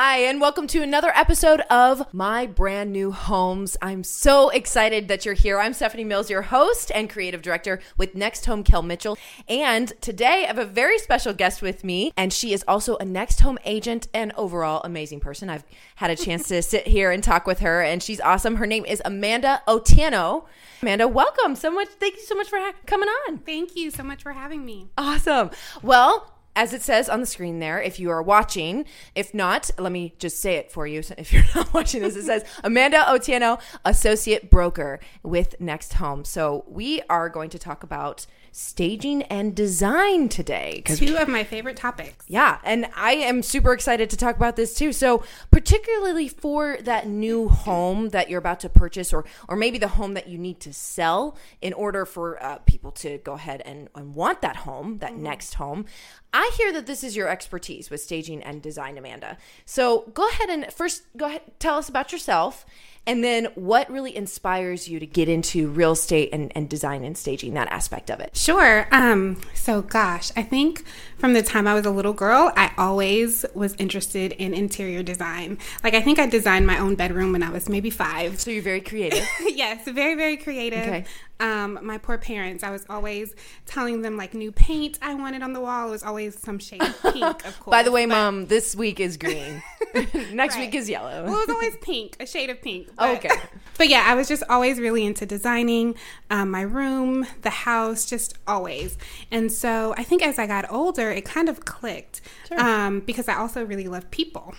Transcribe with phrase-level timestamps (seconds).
[0.00, 3.76] Hi, and welcome to another episode of My Brand New Homes.
[3.82, 5.58] I'm so excited that you're here.
[5.58, 9.18] I'm Stephanie Mills, your host and creative director with Next Home Kel Mitchell.
[9.48, 13.04] And today I have a very special guest with me, and she is also a
[13.04, 15.50] Next Home agent and overall amazing person.
[15.50, 15.64] I've
[15.96, 18.54] had a chance to sit here and talk with her, and she's awesome.
[18.54, 20.44] Her name is Amanda Otieno.
[20.80, 21.88] Amanda, welcome so much.
[21.88, 23.38] Thank you so much for ha- coming on.
[23.38, 24.90] Thank you so much for having me.
[24.96, 25.50] Awesome.
[25.82, 29.92] Well, as it says on the screen there, if you are watching, if not, let
[29.92, 31.02] me just say it for you.
[31.02, 36.24] So if you're not watching this, it says Amanda Otieno, associate broker with Next Home.
[36.24, 38.26] So we are going to talk about
[38.58, 40.82] staging and design today.
[40.84, 42.24] Two of my favorite topics.
[42.26, 44.92] yeah, and I am super excited to talk about this too.
[44.92, 45.22] So,
[45.52, 50.14] particularly for that new home that you're about to purchase, or or maybe the home
[50.14, 54.16] that you need to sell in order for uh, people to go ahead and, and
[54.16, 55.84] want that home, that next home.
[56.32, 59.38] I hear that this is your expertise with staging and design, Amanda.
[59.66, 62.66] So, go ahead and first go ahead tell us about yourself.
[63.08, 67.16] And then, what really inspires you to get into real estate and, and design and
[67.16, 68.36] staging that aspect of it?
[68.36, 68.86] Sure.
[68.92, 70.84] Um, so gosh, I think
[71.16, 75.56] from the time I was a little girl, I always was interested in interior design.
[75.82, 78.38] Like I think I designed my own bedroom when I was maybe five.
[78.38, 79.26] So, you're very creative.
[79.40, 80.80] yes, very, very creative.
[80.80, 81.04] Okay.
[81.40, 85.52] Um, my poor parents, I was always telling them like new paint I wanted on
[85.52, 85.88] the wall.
[85.88, 87.70] It was always some shade of pink, of course.
[87.76, 89.62] By the way, but- mom, this week is green.
[90.32, 90.66] Next Right.
[90.66, 91.24] week is yellow.
[91.24, 92.88] Well, it was always pink, a shade of pink.
[92.98, 93.36] Oh, But- okay.
[93.78, 95.94] But yeah, I was just always really into designing
[96.30, 98.98] um, my room, the house, just always.
[99.30, 102.20] And so I think as I got older, it kind of clicked
[102.56, 104.54] um, because I also really love people.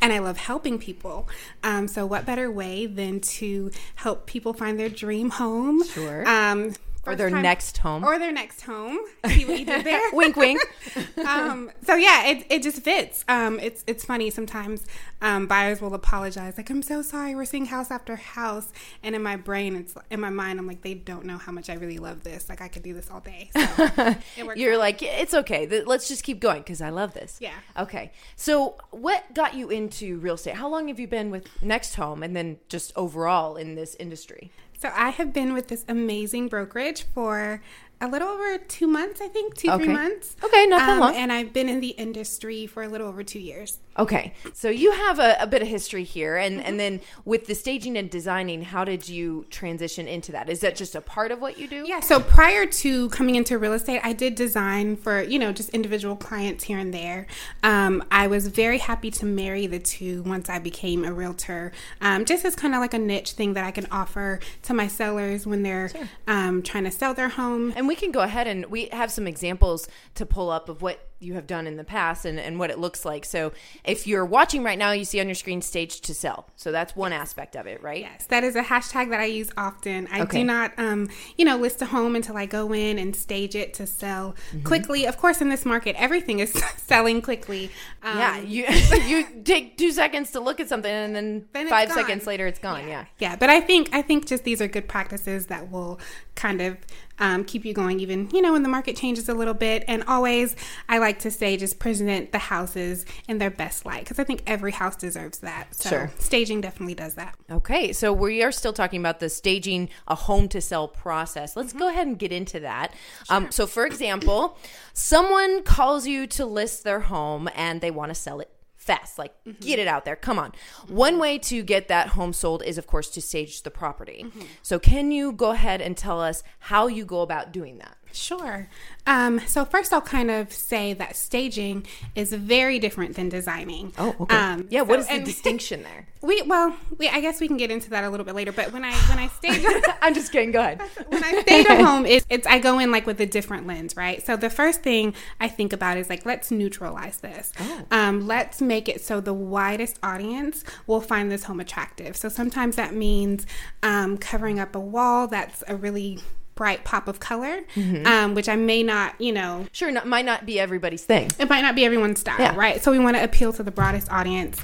[0.00, 1.28] And I love helping people.
[1.62, 5.84] Um, so, what better way than to help people find their dream home?
[5.84, 6.28] Sure.
[6.28, 6.74] Um,
[7.06, 8.04] or their time- next home.
[8.04, 8.98] Or their next home.
[9.26, 10.00] See what you did there?
[10.12, 10.60] wink, wink.
[11.26, 13.24] um, so yeah, it, it just fits.
[13.28, 14.84] Um, it's it's funny sometimes
[15.22, 18.72] um, buyers will apologize like I'm so sorry we're seeing house after house,
[19.02, 21.70] and in my brain it's in my mind I'm like they don't know how much
[21.70, 22.48] I really love this.
[22.48, 23.50] Like I could do this all day.
[23.54, 24.14] So
[24.54, 24.78] You're out.
[24.78, 25.82] like, it's okay.
[25.84, 27.38] Let's just keep going because I love this.
[27.40, 27.54] Yeah.
[27.78, 28.12] Okay.
[28.36, 30.54] So, what got you into real estate?
[30.54, 34.50] How long have you been with Next Home and then just overall in this industry?
[34.78, 37.62] So I have been with this amazing brokerage for
[38.00, 40.36] a little over two months, I think, two three months.
[40.42, 41.16] Okay, not that Um, long.
[41.16, 43.78] And I've been in the industry for a little over two years.
[43.98, 44.34] Okay.
[44.52, 46.36] So, you have a, a bit of history here.
[46.36, 50.50] And, and then with the staging and designing, how did you transition into that?
[50.50, 51.84] Is that just a part of what you do?
[51.86, 55.70] Yeah, so prior to coming into real estate, I did design for, you know, just
[55.70, 57.26] individual clients here and there.
[57.62, 62.26] Um, I was very happy to marry the two once I became a realtor, um,
[62.26, 65.46] just as kind of like a niche thing that I can offer to my sellers
[65.46, 65.90] when they're
[66.26, 67.72] um, trying to sell their home.
[67.74, 71.00] And we can go ahead and we have some examples to pull up of what
[71.18, 73.24] you have done in the past and, and what it looks like.
[73.24, 73.52] So
[73.84, 76.46] if you're watching right now, you see on your screen staged to sell.
[76.56, 78.00] So that's one aspect of it, right?
[78.02, 80.08] Yes, that is a hashtag that I use often.
[80.12, 80.40] I Okay.
[80.40, 81.08] do not, um,
[81.38, 84.64] you know, list a home until I go in and stage it to sell Mm-hmm.
[84.64, 85.06] quickly.
[85.06, 87.70] Of course, in this market, everything is selling quickly.
[88.02, 88.66] Um, Yeah, you
[89.06, 92.58] you take two seconds to look at something and then, Then five seconds later it's
[92.58, 92.86] gone.
[92.86, 93.06] Yeah.
[93.18, 95.98] Yeah, but I think I think just these are good practices that will
[96.34, 96.76] kind of
[97.18, 99.84] um, keep you going, even you know when the market changes a little bit.
[99.88, 100.54] And always,
[100.88, 104.42] I like to say, just present the houses in their best light because I think
[104.46, 105.74] every house deserves that.
[105.74, 106.10] So Sure.
[106.18, 107.34] staging definitely does that.
[107.50, 111.56] Okay, so we are still talking about the staging a home to sell process.
[111.56, 111.78] Let's Mm-hmm.
[111.78, 112.92] go ahead and get into that.
[113.28, 114.56] Um, so, for example,
[114.92, 118.50] someone calls you to list their home and they want to sell it
[118.86, 119.60] fast, like Mm-hmm.
[119.64, 120.16] get it out there.
[120.16, 120.52] Come on.
[120.88, 124.24] One way to get that home sold is, of course, to stage the property.
[124.26, 124.40] Mm-hmm.
[124.62, 127.96] So, can you go ahead and tell us how you go about doing that?
[128.16, 128.66] Sure.
[129.06, 133.92] Um, so first, I'll kind of say that staging is very different than designing.
[133.98, 136.06] Oh, Um, yeah, what so- is the distinction there?
[136.22, 138.50] We well, we I guess we can get into that a little bit later.
[138.50, 139.64] But when I when I stage
[140.02, 140.50] I'm just kidding.
[140.50, 140.80] Go ahead.
[141.08, 143.96] when I stage a home, it's, it's I go in like with a different lens,
[143.96, 144.24] right?
[144.26, 147.52] So the first thing I think about is like let's neutralize this.
[147.92, 152.16] Um, let's make it so the widest audience will find this home attractive.
[152.16, 153.46] So sometimes that means
[153.84, 156.18] um, covering up a wall that's a really
[156.56, 157.60] bright pop of color,
[158.04, 161.30] um, which I may not, you know, Sure, not, might not be everybody's thing.
[161.38, 162.56] it might not be everyone's style, Yeah.
[162.56, 162.82] right?
[162.82, 164.60] So we want to appeal to the broadest audience.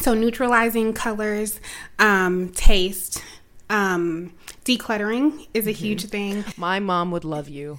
[0.00, 1.60] So neutralizing colors,
[1.98, 3.22] um, taste,
[3.68, 4.32] um,
[4.64, 6.44] decluttering is a huge thing.
[6.56, 7.78] My mom would love you.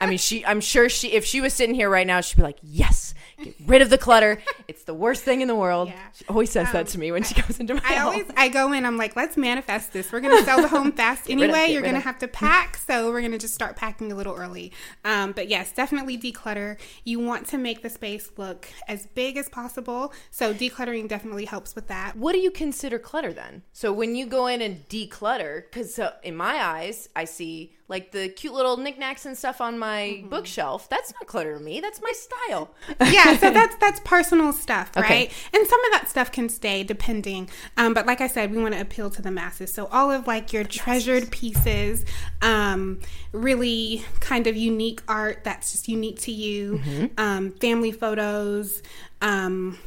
[0.00, 0.46] I mean, she.
[0.46, 1.12] I'm sure she.
[1.12, 3.12] If she was sitting here right now, she'd be like, "Yes,
[3.42, 4.40] Get rid of the clutter.
[4.66, 5.86] It's the worst thing in the world.
[5.88, 5.98] Yeah.
[6.14, 8.06] She always says that to me when she goes into my I home.
[8.12, 8.84] always I go in.
[8.84, 10.10] I'm like, let's manifest this.
[10.10, 11.72] We're gonna sell the home fast rid of- anyway.
[11.72, 12.04] You're gonna of.
[12.04, 14.72] have to pack, so we're gonna just start packing a little early.
[15.04, 16.76] Um, but yes, definitely declutter.
[17.04, 21.76] You want to make the space look as big as possible, so decluttering definitely helps
[21.76, 22.16] with that.
[22.16, 23.62] what do you consider clutter then?
[23.72, 28.12] So when you go in and declutter, because uh, in my eyes, I see like
[28.12, 30.28] the cute little knickknacks and stuff on my Mm-hmm.
[30.30, 30.88] bookshelf.
[30.88, 31.80] That's not clutter to me.
[31.80, 32.70] That's my style.
[33.12, 35.02] yeah, so that's that's personal stuff, Okay.
[35.02, 35.32] right?
[35.52, 37.50] And some of that stuff can stay depending.
[37.76, 39.72] Um, but like I said, we want to appeal to the masses.
[39.72, 42.04] So all of like your treasured pieces,
[42.40, 43.00] um,
[43.32, 46.80] really kind of unique art that's just unique to you,
[47.18, 48.82] um, family photos.
[49.20, 49.78] Um,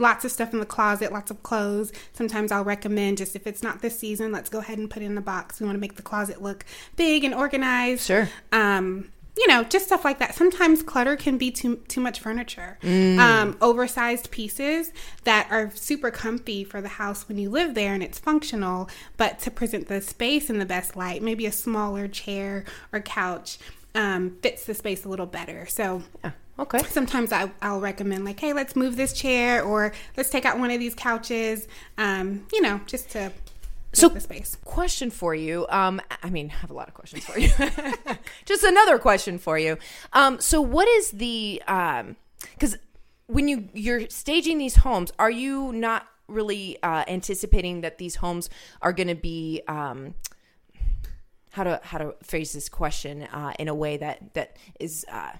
[0.00, 1.92] Lots of stuff in the closet, lots of clothes.
[2.12, 5.06] Sometimes I'll recommend just if it's not this season, let's go ahead and put it
[5.06, 5.60] in the box.
[5.60, 6.64] We want to make the closet look
[6.96, 8.28] big and organized Sure.
[8.52, 10.34] um, you know, just stuff like that.
[10.34, 13.18] Sometimes clutter can be too too much furniture, Mm.
[13.18, 14.92] um, oversized pieces
[15.24, 18.88] that are super comfy for the house when you live there and it's functional.
[19.16, 23.58] But to present the space in the best light, maybe a smaller chair or couch
[23.94, 25.64] um, fits the space a little better.
[25.66, 26.32] So Yeah.
[26.60, 26.78] Okay.
[26.84, 30.70] sometimes I, I'll recommend like, hey, let's move this chair or let's take out one
[30.70, 31.66] of these couches.
[31.98, 33.32] Um, you know, just to
[33.92, 34.56] So- the space.
[34.64, 35.66] question for you.
[35.70, 37.48] Um, I mean, I have a lot of questions for you.
[38.44, 39.78] Just another question for you.
[40.12, 42.16] Um, so what is the um,
[42.52, 42.76] because
[43.26, 48.48] when you you're staging these homes, are you not really uh, anticipating that these homes
[48.82, 50.14] are going to be um,
[51.50, 55.32] how to how to phrase this question uh, in a way that that is uh,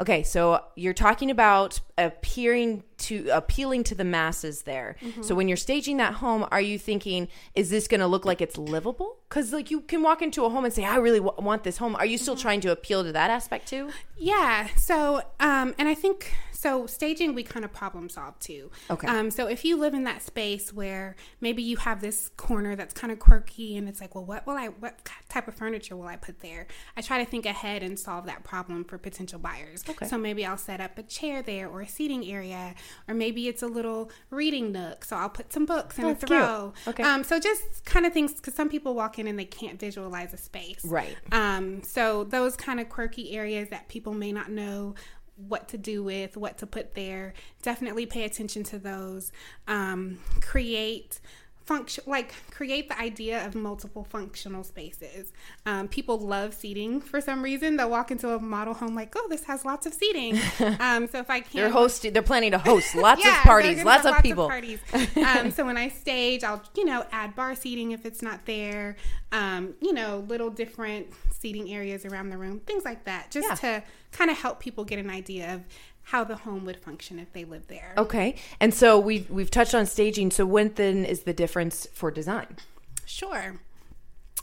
[0.00, 4.96] okay so you're talking about appearing to appealing to the masses there.
[5.00, 5.22] Mm-hmm.
[5.22, 8.40] So when you're staging that home are you thinking is this going to look like
[8.40, 11.42] it's livable because like you can walk into a home and say i really w-
[11.48, 13.88] want this home are you still trying to appeal to that aspect too
[14.18, 14.68] Yeah.
[14.76, 16.86] So, um, and I think so.
[16.86, 18.70] Staging, we kind of problem solve too.
[18.88, 19.08] Okay.
[19.08, 22.94] Um, so if you live in that space where maybe you have this corner that's
[22.94, 24.66] kind of quirky, and it's like, well, what will I?
[24.68, 24.94] What
[25.28, 26.68] type of furniture will I put there?
[26.96, 29.82] I try to think ahead and solve that problem for potential buyers.
[29.90, 30.06] Okay.
[30.06, 32.76] So maybe I'll set up a chair there or a seating area,
[33.08, 35.04] or maybe it's a little reading nook.
[35.04, 36.38] So I'll put some books in Oh, a that's cute.
[36.40, 36.72] throw.
[36.86, 37.02] Okay.
[37.02, 40.32] Um, so just kind of things because some people walk in and they can't visualize
[40.32, 40.84] a space.
[40.84, 41.16] Right.
[41.30, 44.94] Um, so those kind of quirky areas that people may not know
[45.36, 49.32] what to do with, what to put there, definitely pay attention to those.
[49.66, 51.20] Um, create
[51.64, 55.32] function like create the idea of multiple functional spaces.
[55.66, 57.76] Um, people love seating for some reason.
[57.76, 60.38] They'll walk into a model home like, oh, this has lots of seating.
[60.80, 63.42] um, so if I can't they're hosting they're planning to host lots of yeah, they're
[63.42, 64.80] parties lots of people parties.
[65.16, 68.96] um, so when I stage, I'll you know add bar seating if it's not there.
[69.30, 73.54] Um, you know, little different seating areas around the room, things like that, just Yeah.
[73.80, 75.62] to kind of help people get an idea of
[76.04, 77.94] how the home would function if they lived there.
[77.96, 82.10] okay and so we've we've touched on staging so when then is the difference for
[82.10, 82.56] design
[83.04, 83.60] Sure.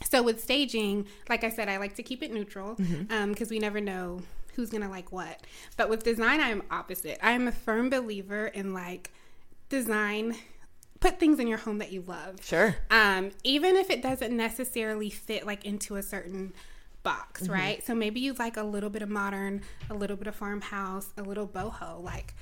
[0.04, 3.44] So with staging, like I said, I like to keep it neutral because Mm-hmm.
[3.50, 4.22] we never know
[4.54, 5.40] who's gonna like what.
[5.76, 7.18] But with design, I am opposite.
[7.22, 9.12] I am a firm believer in like
[9.68, 10.36] design.
[11.00, 12.36] Put things in your home that you love.
[12.44, 12.76] Sure.
[12.90, 16.52] Um, even if it doesn't necessarily fit like into a certain
[17.02, 17.52] box, Mm-hmm.
[17.52, 17.86] right?
[17.86, 21.22] So maybe you like a little bit of modern, a little bit of farmhouse, a
[21.22, 22.02] little boho.
[22.02, 22.34] Like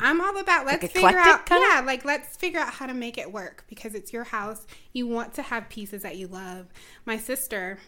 [0.00, 1.28] I'm all about let's figure Hmm.
[1.28, 4.66] out, yeah, like let's figure out how to make it work because it's your house.
[4.92, 6.66] You want to have pieces that you love.
[7.04, 7.78] My sister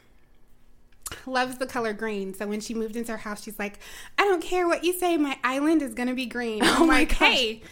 [1.27, 2.35] loves the color green.
[2.35, 3.79] So when she moved into her house, she's like,
[4.19, 6.63] I don't care what you say, my island is gonna be green.
[6.67, 7.19] I'm Oh my like, gosh.
[7.19, 7.63] hey,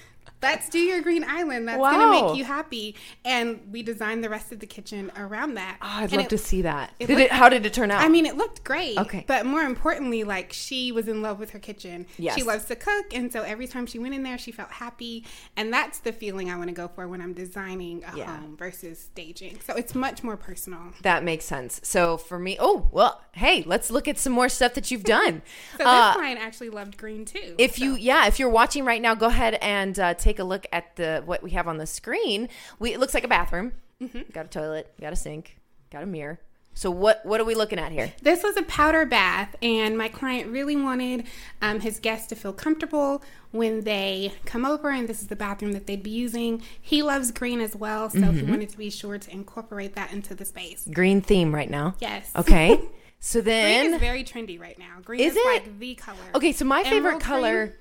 [0.43, 1.67] let's do your green island.
[1.69, 1.91] That's Wow.
[1.93, 2.95] gonna make you happy.
[3.25, 5.79] And we designed the rest of the kitchen around that.
[5.83, 7.73] oh, i'd And love it- to see that it did looked- it how did it
[7.73, 8.99] turn out I mean, it looked great.
[8.99, 9.25] Okay.
[9.27, 12.07] But more importantly, like she was in love with her kitchen.
[12.19, 12.35] Yes.
[12.37, 13.07] She loves to cook.
[13.15, 15.25] And so every time she went in there, she felt happy.
[15.57, 18.37] And that's the feeling I want to go for when I'm designing a Yeah.
[18.37, 19.59] home versus staging.
[19.67, 20.93] So it's much more personal.
[21.03, 21.81] That makes sense.
[21.83, 25.43] So for me, oh well, hey, let's look at some more stuff that you've done.
[25.73, 27.55] So this Uh, client actually loved green too.
[27.59, 30.45] if So- you, yeah, if you're watching right now, go ahead and uh, take a
[30.45, 32.49] look at the what we have on the screen.
[32.79, 33.73] We it looks like a bathroom.
[34.03, 34.31] Mm-hmm.
[34.33, 35.57] Got a toilet, got a sink,
[35.91, 36.39] got a mirror.
[36.75, 38.13] So what what are we looking at here?
[38.21, 41.25] This was a powder bath, and my client really wanted
[41.63, 45.73] um, his guests to feel comfortable when they come over, and this is the bathroom
[45.73, 46.61] that they'd be using.
[46.79, 48.37] He loves green as well, so Mm-hmm.
[48.37, 50.87] he wanted to be sure to incorporate that into the space.
[50.93, 51.95] Green theme right now.
[51.99, 52.31] Yes.
[52.37, 52.79] Okay.
[53.21, 54.99] So then, Green is very trendy right now.
[55.03, 55.47] Green Is is, it?
[55.47, 56.19] like the color.
[56.35, 57.75] Okay, so my favorite Emerald color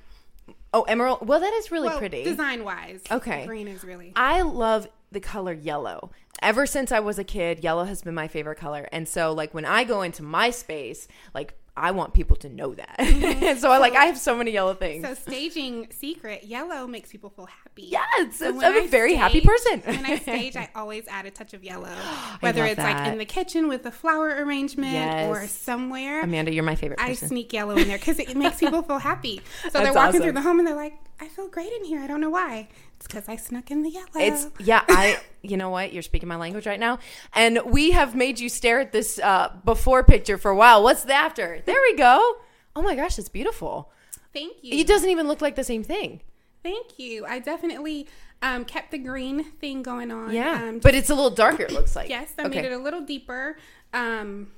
[0.76, 1.26] Oh, emerald.
[1.26, 2.26] Well, that is really well, pretty.
[2.26, 3.02] design wise.
[3.10, 3.46] Okay.
[3.46, 4.12] Green is really.
[4.14, 6.12] I love the color yellow.
[6.42, 8.90] Ever since I was a kid, yellow has been my favorite color.
[8.92, 12.74] And so like when I go into my space, like I want people to know
[12.74, 12.96] that.
[13.00, 13.58] Mm-hmm.
[13.60, 15.06] so I like I have so many yellow things.
[15.06, 17.88] So staging secret, yellow makes people feel happy.
[17.88, 19.82] Yes, so I'm a very stage, happy person.
[19.82, 21.90] when I stage, I always add a touch of yellow,
[22.40, 23.04] whether it's that.
[23.04, 25.30] like in the kitchen with a flower arrangement yes.
[25.30, 26.22] or somewhere.
[26.22, 27.00] Amanda, you're my favorite.
[27.00, 27.26] Person.
[27.26, 29.42] I sneak yellow in there because it makes people feel happy.
[29.72, 30.22] So they're walking awesome.
[30.22, 32.00] through the home and they're like, "I feel great in here.
[32.00, 34.08] I don't know why." It's because I snuck in the yellow.
[34.16, 34.84] It's yeah.
[34.88, 35.94] I you know what?
[35.94, 37.00] You're speaking my language right now,
[37.34, 40.84] and we have made you stare at this uh, before picture for a while.
[40.84, 41.62] What's the after?
[41.66, 42.38] There we go.
[42.76, 43.92] Oh my gosh, it's beautiful.
[44.34, 44.78] Thank you.
[44.78, 46.22] It doesn't even look like the same thing.
[46.64, 47.26] Thank you.
[47.26, 48.08] I definitely
[48.42, 50.34] um, kept the green thing going on.
[50.34, 51.64] Yeah, um, but it's a little darker.
[51.64, 52.10] It looks like.
[52.10, 52.62] yes, I okay.
[52.62, 53.58] made it a little deeper.
[53.94, 54.52] Um,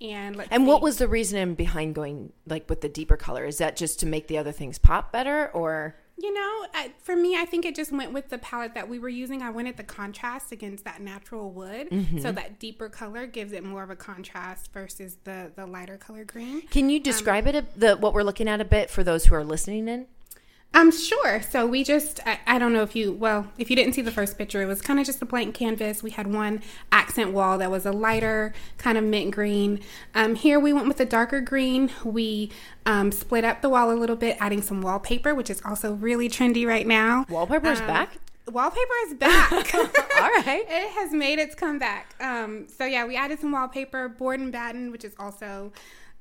[0.00, 0.66] and and see.
[0.66, 3.44] what was the reason behind going like with the deeper color?
[3.44, 5.96] Is that just to make the other things pop better, or?
[6.16, 6.66] You know,
[7.02, 9.42] for me, I think it just went with the palette that we were using.
[9.42, 12.20] I wanted the contrast against that natural wood, mm-hmm.
[12.20, 16.24] so that deeper color gives it more of a contrast versus the the lighter color
[16.24, 16.62] green.
[16.68, 19.26] Can you describe um, it a, the what we're looking at a bit for those
[19.26, 20.06] who are listening in?
[20.74, 21.40] I'm um, sure.
[21.40, 24.10] So we just, I, I, don't know if you, well, if you didn't see the
[24.10, 26.02] first picture, it was kind of just a blank canvas.
[26.02, 29.80] We had one accent wall that was a lighter kind of mint green.
[30.16, 31.92] Um, here we went with a darker green.
[32.04, 32.50] We
[32.86, 36.28] um, split up the wall a little bit, adding some wallpaper, which is also really
[36.28, 37.24] trendy right now.
[37.28, 38.18] Wallpaper is um, back?
[38.50, 39.74] Wallpaper is back.
[39.74, 40.64] All right.
[40.68, 42.16] it has made its comeback.
[42.20, 45.70] Um, so yeah, we added some wallpaper, board and batten, which is also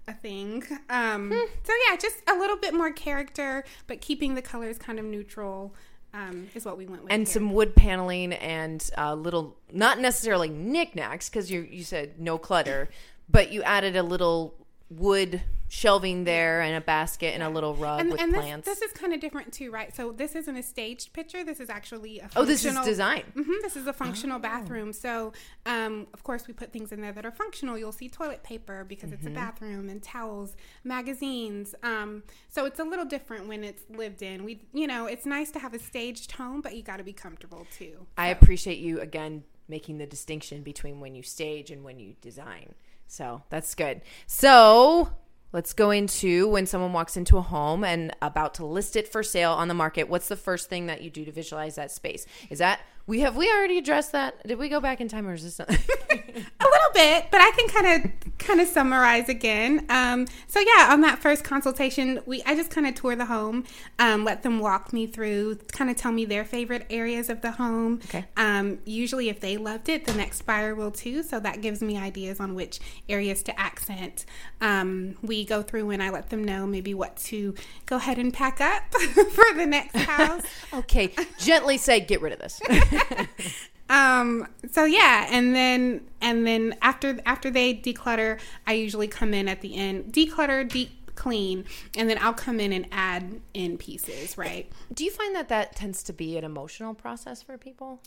[0.08, 0.64] a thing.
[0.90, 1.46] Um, hmm.
[1.64, 5.74] So yeah, just a little bit more character, but keeping the colors kind of neutral.
[6.16, 7.12] Um, is what we went with.
[7.12, 7.34] And here.
[7.34, 12.90] some wood paneling and uh, little, not necessarily knickknacks, because you you said no clutter,
[13.28, 14.54] but you added a little
[14.92, 15.42] wood
[15.74, 18.68] shelving there and a basket and a little rug and, with and plants.
[18.68, 19.94] This, this is kind of different too, right?
[19.94, 21.44] So this isn't a staged picture.
[21.44, 23.24] This is actually a oh, this is design.
[23.36, 24.40] Mm-hmm, this is a functional oh.
[24.40, 24.94] bathroom.
[24.94, 25.34] So
[25.66, 27.76] um, of course we put things in there that are functional.
[27.76, 29.16] You'll see toilet paper because mm-hmm.
[29.16, 29.36] it's a mm-hmm.
[29.36, 31.74] bathroom and towels, magazines.
[31.82, 34.44] Um, so it's a little different when it's lived in.
[34.44, 37.14] We, you know, it's nice to have a staged home, but you got to be
[37.14, 37.94] comfortable too.
[37.98, 38.08] So.
[38.16, 42.76] I appreciate you again making the distinction between when you stage and when you design.
[43.08, 44.02] So that's good.
[44.28, 45.10] So
[45.54, 49.22] Let's go into when someone walks into a home and about to list it for
[49.22, 50.10] sale on the market.
[50.10, 52.26] What's the first thing that you do to visualize that space?
[52.50, 54.46] Is that we have we already addressed that?
[54.48, 55.78] Did we go back in time or is this something?
[56.10, 59.86] a little bit, but I can kind of kind of summarize again.
[59.90, 63.66] Um, so yeah, on that first consultation, we I just kind of tour the home,
[64.00, 67.52] um, let them walk me through, kind of tell me their favorite areas of the
[67.52, 68.00] home.
[68.06, 68.26] Okay.
[68.38, 71.24] Um, usually, if they loved it, the next buyer will too.
[71.24, 72.80] So that gives me ideas on which
[73.10, 74.26] areas to accent.
[74.62, 77.54] Um, we go through and I let them know maybe what to
[77.86, 80.42] go ahead and pack up for the next house.
[80.74, 82.62] okay, gently say, get rid of this.
[83.90, 89.50] um so yeah and then and then after after they declutter i usually come in
[89.50, 91.66] at the end declutter deep clean
[91.98, 95.76] and then i'll come in and add in pieces right do you find that that
[95.76, 98.02] tends to be an emotional process for people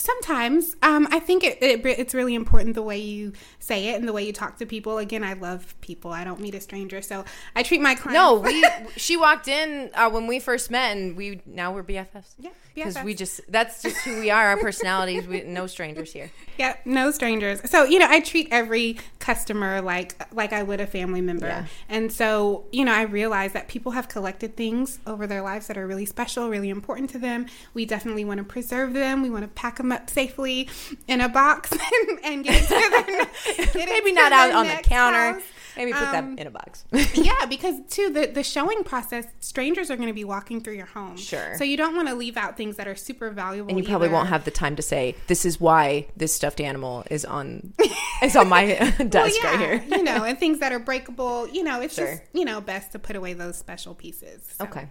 [0.00, 4.08] Sometimes, um, I think it, it, it's really important the way you say it and
[4.08, 4.96] the way you talk to people.
[4.96, 6.10] Again, I love people.
[6.10, 8.14] I don't meet a stranger, so I treat my clients.
[8.14, 8.64] No, we
[8.96, 12.34] she walked in uh, when we first met, and we now we're BFFs.
[12.38, 12.50] Yeah,
[12.84, 14.48] because we just that's just who we are.
[14.48, 15.26] Our personalities.
[15.26, 16.30] We, no strangers here.
[16.58, 17.62] Yeah, no strangers.
[17.70, 21.64] So you know, I treat every customer like like I would a family member, yeah.
[21.88, 25.78] and so you know, I realize that people have collected things over their lives that
[25.78, 27.46] are really special, really important to them.
[27.72, 29.22] We definitely want to preserve them.
[29.22, 30.68] We want to pack them up safely
[31.08, 35.32] in a box and, and get it to their, maybe not out on the counter.
[35.32, 35.42] House.
[35.80, 36.84] Maybe put um, that in a box.
[37.14, 40.84] yeah, because too the the showing process, strangers are going to be walking through your
[40.84, 41.16] home.
[41.16, 41.56] Sure.
[41.56, 43.70] So you don't want to leave out things that are super valuable.
[43.70, 47.04] And you probably won't have the time to say this is why this stuffed animal
[47.10, 47.72] is on
[48.22, 48.66] is on my
[49.08, 49.98] desk well, yeah, right here.
[49.98, 51.48] you know, and things that are breakable.
[51.48, 52.08] You know, it's sure.
[52.08, 54.54] just you know best to put away those special pieces.
[54.58, 54.64] So.
[54.64, 54.88] Okay.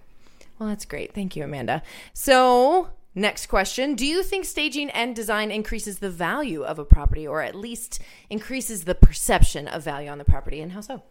[0.57, 1.13] Well, that's great.
[1.13, 1.83] Thank you, Amanda.
[2.13, 2.89] So
[3.19, 7.41] Next question Do you think staging and design increases the value of a property or
[7.41, 7.99] at least
[8.29, 10.61] increases the perception of value on the property?
[10.61, 11.03] And how so?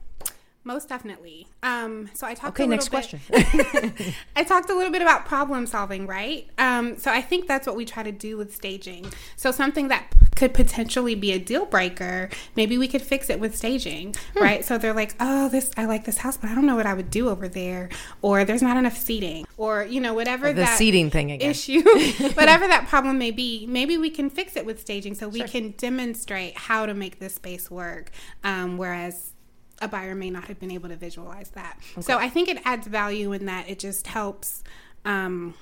[0.64, 1.46] Most definitely.
[1.62, 2.58] Um, so I talked.
[2.58, 3.20] Okay, a next bit, question.
[4.36, 6.46] I talked a little bit about problem solving, right?
[6.58, 9.06] Um, so I think that's what we try to do with staging.
[9.36, 13.56] So something that could potentially be a deal breaker, maybe we could fix it with
[13.56, 14.42] staging, hmm.
[14.42, 14.64] right?
[14.64, 16.94] So they're like, "Oh, this I like this house, but I don't know what I
[16.94, 17.88] would do over there,"
[18.20, 21.50] or "There's not enough seating," or you know whatever the seating thing again.
[21.50, 21.82] issue,
[22.34, 23.64] whatever that problem may be.
[23.66, 25.48] Maybe we can fix it with staging, so we sure.
[25.48, 28.10] can demonstrate how to make this space work.
[28.44, 29.32] Um, whereas
[29.80, 31.78] a buyer may not have been able to visualize that.
[31.92, 32.02] Okay.
[32.02, 34.62] So I think it adds value in that it just helps
[35.04, 35.54] um,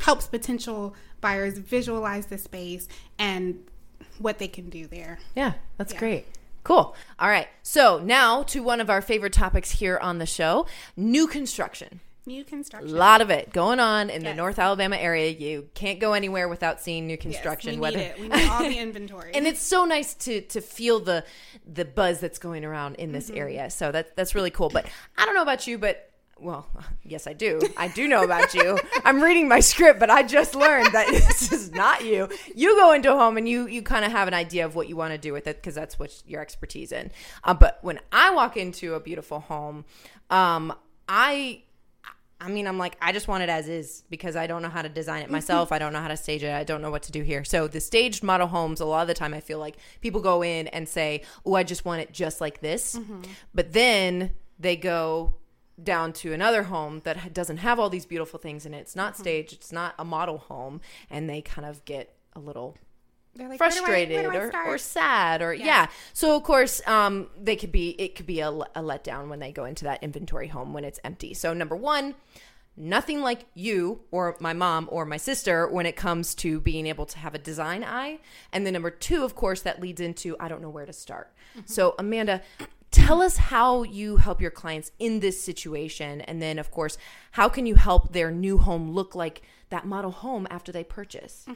[0.00, 2.88] helps potential buyers visualize the space
[3.18, 3.64] and
[4.18, 5.18] what they can do there.
[5.34, 5.98] Yeah, that's yeah.
[5.98, 6.26] great.
[6.64, 6.94] Cool.
[7.18, 7.48] All right.
[7.62, 12.00] So now to one of our favorite topics here on the show new construction.
[12.24, 12.94] New construction.
[12.94, 15.30] A lot of it going on in the North Alabama area.
[15.30, 17.74] You can't go anywhere without seeing new Yes, construction.
[17.74, 18.20] we whether need it.
[18.20, 19.32] We need all the inventory.
[19.34, 21.24] and it's so nice to to feel the
[21.66, 23.70] the buzz that's going around in this area.
[23.70, 24.68] So that that's really cool.
[24.68, 24.86] But
[25.18, 26.68] I don't know about you, but well,
[27.02, 27.60] yes, I do.
[27.76, 28.78] I do know about you.
[29.04, 32.28] I'm reading my script, but I just learned that this is not you.
[32.54, 34.88] You go into a home and you you kind of have an idea of what
[34.88, 37.10] you want to do with it because that's what your expertise in.
[37.42, 39.84] Uh, but when I walk into a beautiful home,
[40.30, 40.72] um,
[41.08, 41.62] I
[42.42, 44.82] I mean, I'm like, I just want it as is because I don't know how
[44.82, 45.70] to design it myself.
[45.70, 46.52] I don't know how to stage it.
[46.52, 47.44] I don't know what to do here.
[47.44, 50.42] So the staged model homes, a lot of the time, I feel like people go
[50.42, 53.22] in and say, "Oh, I just want it just like this," mm-hmm.
[53.54, 55.36] but then they go
[55.82, 58.80] down to another home that doesn't have all these beautiful things in it.
[58.80, 59.22] It's not mm-hmm.
[59.22, 59.52] staged.
[59.52, 62.76] It's not a model home, and they kind of get a little
[63.34, 64.68] They're like, where do I- frustrated where do or, start?
[64.68, 65.86] or sad or yeah.
[66.12, 69.52] so of course um they could be it could be a, a letdown when they
[69.52, 71.34] go into that inventory home when it's empty.
[71.34, 72.14] So number one
[72.74, 77.04] nothing like you or my mom or my sister when it comes to being able
[77.04, 78.18] to have a design eye.
[78.52, 81.32] And then number two of course that leads into i don't know where to start.
[81.66, 82.40] So amanda
[82.90, 86.20] tell us how you help your clients in this situation.
[86.22, 86.96] And then of course
[87.32, 91.46] how can you help their new home look like that model home after they purchase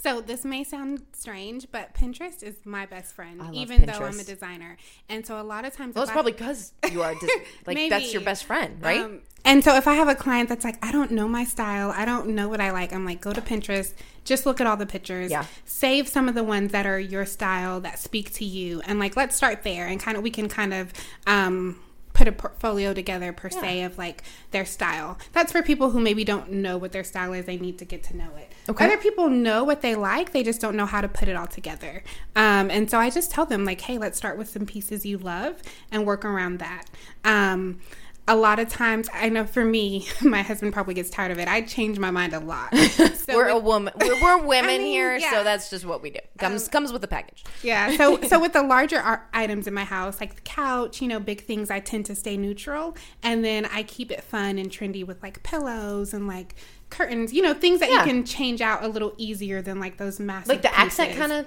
[0.00, 4.24] So this may sound strange, but Pinterest is my best friend, even though I'm a
[4.24, 4.76] designer.
[5.08, 7.30] And so a lot of times, Well, it's I- probably because you are dis-
[7.66, 9.00] like that's your best friend, right?
[9.00, 11.92] Um, and so if I have a client that's like, I don't know my style,
[11.96, 13.92] I don't know what I like, I'm like, go to Pinterest,
[14.24, 15.46] just look at all the pictures, Yeah.
[15.64, 19.16] save some of the ones that are your style that speak to you, and like
[19.16, 20.92] let's start there, and kind of we can kind of
[21.26, 21.80] um,
[22.12, 25.18] put a portfolio together per se of like their style.
[25.32, 28.02] That's for people who maybe don't know what their style is; they need to get
[28.04, 28.52] to know it.
[28.68, 28.84] Okay.
[28.84, 31.46] Other people know what they like, they just don't know how to put it all
[31.46, 32.02] together.
[32.36, 35.16] Um, and so I just tell them like, hey, let's start with some pieces you
[35.16, 36.84] love and work around that.
[37.24, 37.80] Um,
[38.28, 41.48] a lot of times, I know for me, my husband probably gets tired of it.
[41.48, 42.72] I change my mind a lot.
[43.28, 43.92] So we're a woman.
[44.00, 45.30] We're, we're women I mean, here, yeah.
[45.32, 46.18] so that's just what we do.
[46.40, 47.44] Um, comes comes with the package.
[47.62, 47.94] Yeah.
[47.98, 51.20] So so with the larger ar- items in my house, like the couch, you know,
[51.20, 55.06] big things, I tend to stay neutral, and then I keep it fun and trendy
[55.06, 56.54] with like pillows and like
[56.88, 57.98] curtains, you know, things that Yeah.
[57.98, 61.32] you can change out a little easier than like those massive Like the accent kind
[61.32, 61.46] of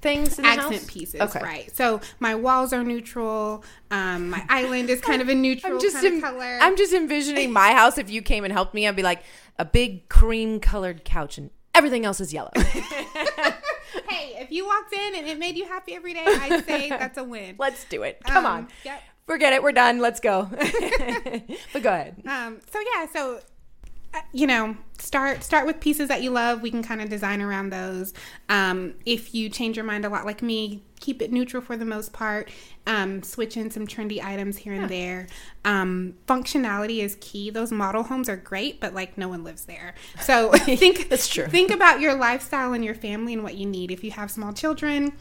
[0.00, 0.38] things.
[0.38, 0.84] In the accent house?
[0.86, 1.40] pieces, Okay.
[1.42, 1.76] right?
[1.76, 3.64] So my walls are neutral.
[3.90, 6.58] Um, my island is kind of a neutral I'm just color.
[6.60, 7.98] I'm just envisioning my house.
[7.98, 9.22] If you came and helped me, I'd be like
[9.58, 12.50] a big cream colored couch, and everything else is yellow.
[14.08, 17.18] hey, if you walked in and it made you happy every day, I'd say that's
[17.18, 17.56] a win.
[17.58, 18.20] Let's do it.
[18.24, 18.68] Come Um, on.
[18.84, 19.02] Yep.
[19.26, 19.62] Forget it.
[19.62, 19.98] We're done.
[19.98, 20.48] Let's go.
[21.72, 22.22] but go ahead.
[22.26, 23.40] Um, so yeah, so
[24.32, 26.62] you know, start start with pieces that you love.
[26.62, 28.14] We can kind of design around those.
[28.48, 31.84] Um, if you change your mind a lot, like me, keep it neutral for the
[31.84, 32.50] most part.
[32.86, 35.26] Um, switch in some trendy items here and there.
[35.64, 37.50] Um, functionality is key.
[37.50, 39.94] Those model homes are great, but like no one lives there.
[40.22, 41.46] So think That's true.
[41.46, 43.90] Think about your lifestyle and your family and what you need.
[43.90, 45.12] If you have small children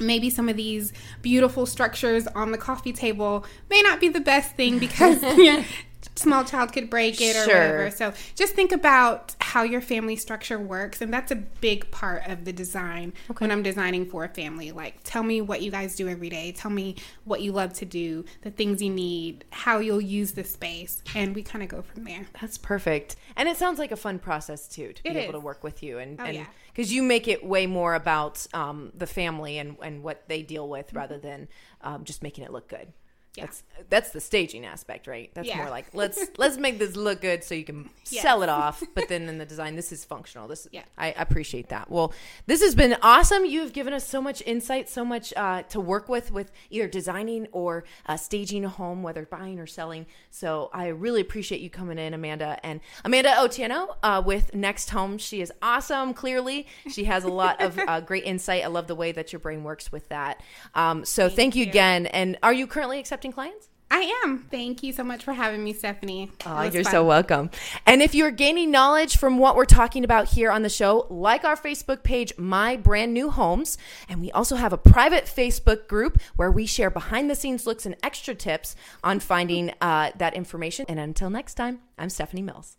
[0.00, 4.56] maybe some of these beautiful structures on the coffee table may not be the best
[4.56, 5.22] thing because
[6.16, 7.54] small child could break it or Sure.
[7.54, 7.90] whatever.
[7.90, 12.44] So just think about how your family structure works, and that's a big part of
[12.44, 14.72] the design when I'm designing for a family.
[14.72, 16.52] Like, tell me what you guys do every day.
[16.52, 20.44] Tell me what you love to do, the things you need, how you'll use the
[20.44, 22.26] space, and we kind of go from there.
[22.40, 23.16] That's perfect.
[23.36, 25.82] And it sounds like a fun process too to be It able to work with
[25.82, 26.46] you and Oh, and yeah.
[26.72, 30.68] because you make it way more about um, the family and and what they deal
[30.68, 31.48] with rather than
[31.82, 32.92] um, just making it look good.
[33.36, 33.44] Yeah.
[33.46, 35.30] That's that's the staging aspect, right?
[35.34, 35.56] That's Yeah.
[35.58, 38.22] more like let's let's make this look good so you can Yes.
[38.22, 38.82] sell it off.
[38.94, 40.46] But then in the design, this is functional.
[40.46, 40.82] This Yeah.
[40.96, 41.90] I appreciate that.
[41.90, 42.12] Well,
[42.46, 43.44] this has been awesome.
[43.44, 47.48] You've given us so much insight, so much uh, to work with with either designing
[47.50, 50.06] or uh, staging a home, whether buying or selling.
[50.30, 52.58] So I really appreciate you coming in, Amanda.
[52.64, 55.18] And Amanda Otieno uh, with Next Home.
[55.18, 56.14] She is awesome.
[56.14, 58.62] Clearly, she has a lot of uh, great insight.
[58.62, 60.40] I love the way that your brain works with that.
[60.74, 61.70] Um, so thank, you you.
[61.70, 62.06] again.
[62.06, 63.68] And are you currently accepting clients?
[63.90, 64.46] I am.
[64.50, 66.32] Thank you so much for having me, Stephanie.
[66.44, 66.90] Oh, you're fun.
[66.90, 67.50] so welcome.
[67.86, 71.44] And if you're gaining knowledge from what we're talking about here on the show, like
[71.44, 73.78] our Facebook page, My Brand New Homes.
[74.08, 77.86] And we also have a private Facebook group where we share behind the scenes looks
[77.86, 80.86] and extra tips on finding uh, that information.
[80.88, 82.76] And until next time, I'm Stephanie Mills.